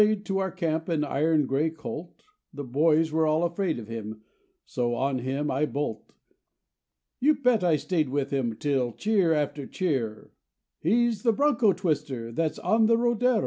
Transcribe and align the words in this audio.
There 0.01 0.07
strayed 0.13 0.25
to 0.25 0.39
our 0.39 0.49
camp 0.49 0.89
an 0.89 1.03
iron 1.03 1.45
gray 1.45 1.69
colt; 1.69 2.23
The 2.51 2.63
boys 2.63 3.11
were 3.11 3.27
all 3.27 3.47
fraid 3.49 3.77
him 3.85 4.23
so 4.65 4.95
on 4.95 5.19
him 5.19 5.51
I 5.51 5.67
bolt. 5.67 6.11
You 7.19 7.35
bet 7.35 7.63
I 7.63 7.75
stayed 7.75 8.09
with 8.09 8.31
him 8.31 8.55
till 8.55 8.93
cheer 8.93 9.31
after 9.33 9.67
cheer, 9.67 10.31
"He's 10.79 11.21
the 11.21 11.33
broncho 11.33 11.73
twister 11.73 12.31
that's 12.31 12.57
on 12.57 12.87
the 12.87 12.97
rodero." 12.97 13.39